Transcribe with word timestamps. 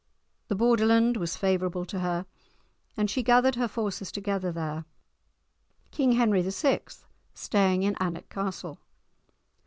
The 0.47 0.55
Borderland 0.55 1.15
was 1.15 1.37
favourable 1.37 1.85
to 1.85 1.99
her, 1.99 2.25
and 2.97 3.07
she 3.07 3.21
gathered 3.21 3.53
her 3.53 3.67
forces 3.67 4.11
together 4.11 4.51
there, 4.51 4.85
King 5.91 6.13
Henry 6.13 6.41
VI. 6.41 6.81
staying 7.35 7.83
in 7.83 7.95
Alnwick 7.99 8.27
Castle. 8.27 8.79